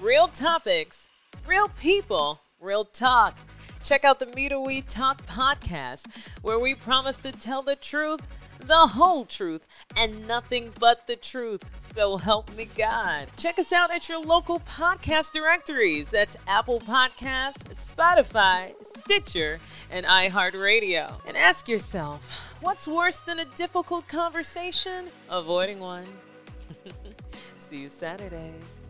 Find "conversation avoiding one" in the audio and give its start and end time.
24.08-26.06